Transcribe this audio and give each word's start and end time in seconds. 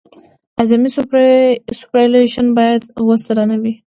اعظمي 0.59 0.89
سوپرایلیویشن 1.79 2.47
باید 2.57 2.81
اوه 2.99 3.15
سلنه 3.25 3.57
وي 3.61 3.73